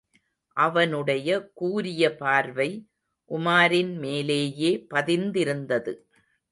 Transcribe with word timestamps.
அவனுடைய 0.57 1.29
கூரிய 1.53 2.15
பார்வை 2.15 2.69
உமாரின் 3.29 3.93
மேலேயே 3.97 4.71
பதிந்திருந்தது. 4.93 5.93